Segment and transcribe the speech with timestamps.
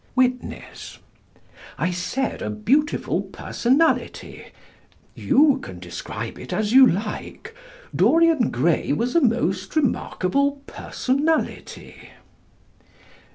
[0.15, 0.97] Witness:
[1.77, 4.47] I said "a beautiful personality."
[5.13, 7.53] You can describe it as you like.
[7.95, 12.13] Dorian Gray was a most remarkable personality.